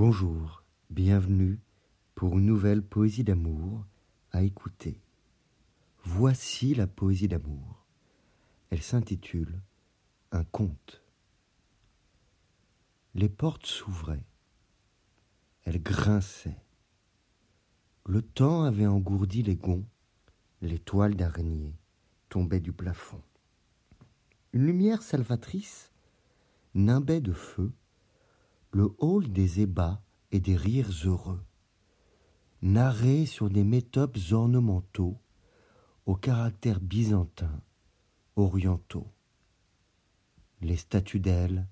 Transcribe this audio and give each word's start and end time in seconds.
Bonjour, 0.00 0.62
bienvenue 0.90 1.58
pour 2.14 2.38
une 2.38 2.46
nouvelle 2.46 2.84
poésie 2.84 3.24
d'amour 3.24 3.84
à 4.30 4.44
écouter. 4.44 5.00
Voici 6.04 6.72
la 6.76 6.86
poésie 6.86 7.26
d'amour. 7.26 7.84
Elle 8.70 8.80
s'intitule 8.80 9.60
Un 10.30 10.44
conte. 10.44 11.02
Les 13.16 13.28
portes 13.28 13.66
s'ouvraient. 13.66 14.24
Elles 15.64 15.82
grinçaient. 15.82 16.62
Le 18.06 18.22
temps 18.22 18.62
avait 18.62 18.86
engourdi 18.86 19.42
les 19.42 19.56
gonds, 19.56 19.84
les 20.62 20.78
toiles 20.78 21.16
d'araignée 21.16 21.74
tombaient 22.28 22.60
du 22.60 22.70
plafond. 22.70 23.24
Une 24.52 24.64
lumière 24.64 25.02
salvatrice 25.02 25.90
nimbait 26.76 27.20
de 27.20 27.32
feu 27.32 27.72
le 28.70 28.94
hall 28.98 29.32
des 29.32 29.60
ébats 29.60 30.02
et 30.30 30.40
des 30.40 30.56
rires 30.56 30.90
heureux, 31.04 31.42
narré 32.60 33.24
sur 33.24 33.48
des 33.48 33.64
métopes 33.64 34.18
ornementaux 34.30 35.18
au 36.06 36.14
caractère 36.16 36.80
byzantin, 36.80 37.62
orientaux. 38.36 39.10
Les 40.60 40.76
statues 40.76 41.20
d'ailes 41.20 41.66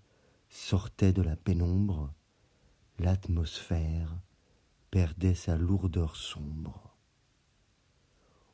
sortaient 0.49 1.13
de 1.13 1.23
la 1.23 1.37
pénombre, 1.37 2.13
l'atmosphère 2.99 4.17
perdait 4.91 5.35
sa 5.35 5.57
lourdeur 5.57 6.17
sombre. 6.17 6.97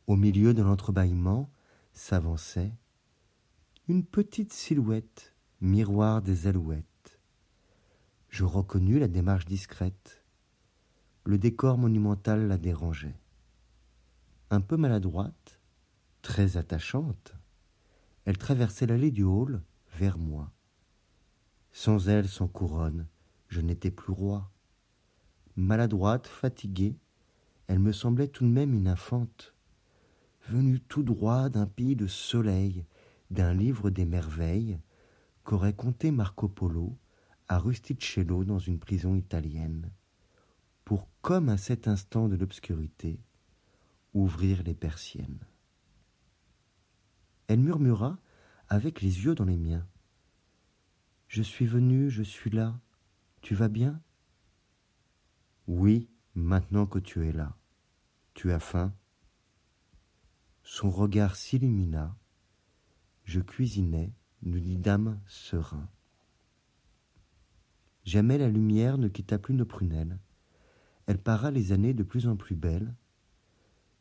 Au 0.07 0.17
milieu 0.17 0.53
de 0.53 0.63
l'entrebâillement 0.63 1.51
s'avançait 1.93 2.73
une 3.89 4.05
petite 4.05 4.53
silhouette, 4.53 5.35
miroir 5.61 6.23
des 6.23 6.47
alouettes 6.47 6.92
je 8.33 8.45
reconnus 8.45 8.99
la 8.99 9.09
démarche 9.09 9.45
discrète. 9.45 10.25
Le 11.25 11.37
décor 11.37 11.77
monumental 11.77 12.49
la 12.49 12.57
dérangeait. 12.57 13.21
Un 14.51 14.63
peu 14.63 14.79
maladroite, 14.79 15.61
très 16.23 16.57
attachante, 16.57 17.35
elle 18.25 18.39
traversait 18.39 18.87
l'allée 18.87 19.11
du 19.11 19.23
hall 19.23 19.63
vers 19.99 20.17
moi. 20.17 20.51
Sans 21.73 22.09
elle, 22.09 22.27
sans 22.27 22.49
couronne, 22.49 23.07
je 23.49 23.61
n'étais 23.61 23.91
plus 23.91 24.15
roi. 24.15 24.51
Maladroite, 25.55 26.27
fatiguée, 26.27 26.97
elle 27.67 27.81
me 27.81 27.93
semblait 27.93 28.29
tout 28.29 28.45
de 28.45 28.51
même 28.51 28.73
une 28.73 28.89
infante, 28.89 29.55
venue 30.49 30.81
tout 30.81 31.03
droit 31.03 31.51
d'un 31.51 31.67
pays 31.67 31.97
de 31.97 32.07
soleil, 32.07 32.87
d'un 33.31 33.53
livre 33.53 33.91
des 33.91 34.07
merveilles 34.07 34.81
qu'aurait 35.45 35.75
conté 35.75 36.11
Marco 36.11 36.49
Polo 36.49 36.97
à 37.53 37.59
Rusticello 37.59 38.45
dans 38.45 38.59
une 38.59 38.79
prison 38.79 39.15
italienne, 39.15 39.91
pour, 40.87 41.11
comme 41.21 41.51
à 41.51 41.59
cet 41.59 41.87
instant 41.87 42.27
de 42.27 42.35
l'obscurité, 42.35 43.21
ouvrir 44.15 44.63
les 44.63 44.73
persiennes. 44.73 45.45
Elle 47.49 47.61
murmura, 47.61 48.19
avec 48.71 49.03
les 49.03 49.27
yeux 49.27 49.35
dans 49.35 49.45
les 49.45 49.59
miens. 49.59 49.87
Je 51.29 51.43
suis 51.43 51.67
venu, 51.67 52.09
je 52.09 52.23
suis 52.23 52.49
là. 52.49 52.81
Tu 53.43 53.55
vas 53.55 53.69
bien? 53.69 54.01
Oui, 55.67 56.09
maintenant 56.35 56.87
que 56.87 57.01
tu 57.01 57.29
es 57.29 57.33
là. 57.33 57.55
Tu 58.33 58.51
as 58.51 58.61
faim 58.61 58.95
Son 60.63 60.91
regard 60.91 61.37
s'illumina. 61.37 62.17
Je 63.25 63.41
cuisinais, 63.41 64.15
nous 64.41 64.59
dîmes 64.59 65.21
serein. 65.27 65.87
Jamais 68.05 68.39
la 68.39 68.49
lumière 68.49 68.99
ne 68.99 69.09
quitta 69.09 69.39
plus 69.39 69.55
nos 69.55 69.65
prunelles. 69.65 70.19
Elle 71.07 71.19
para 71.19 71.51
les 71.51 71.73
années 71.73 71.95
de 71.95 72.03
plus 72.03 72.27
en 72.27 72.37
plus 72.37 72.57
belles, 72.57 72.95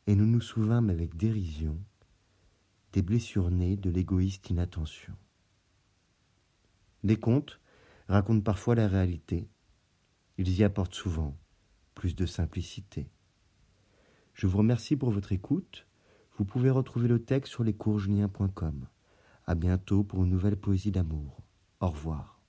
et 0.07 0.15
nous 0.15 0.25
nous 0.25 0.41
souvînmes 0.41 0.89
avec 0.89 1.15
dérision 1.15 1.77
des 2.93 3.01
blessures 3.01 3.51
nées 3.51 3.77
de 3.77 3.89
l'égoïste 3.89 4.49
inattention. 4.49 5.13
Les 7.03 7.17
contes 7.17 7.59
racontent 8.07 8.41
parfois 8.41 8.75
la 8.75 8.87
réalité. 8.87 9.49
Ils 10.37 10.59
y 10.59 10.63
apportent 10.63 10.95
souvent 10.95 11.37
plus 11.95 12.15
de 12.15 12.25
simplicité. 12.25 13.09
Je 14.33 14.47
vous 14.47 14.57
remercie 14.57 14.95
pour 14.95 15.11
votre 15.11 15.31
écoute. 15.31 15.87
Vous 16.37 16.45
pouvez 16.45 16.69
retrouver 16.69 17.07
le 17.07 17.23
texte 17.23 17.51
sur 17.51 17.63
lescoursjulien.com. 17.63 18.87
À 19.45 19.55
bientôt 19.55 20.03
pour 20.03 20.23
une 20.23 20.31
nouvelle 20.31 20.57
poésie 20.57 20.91
d'amour. 20.91 21.41
Au 21.79 21.89
revoir. 21.89 22.40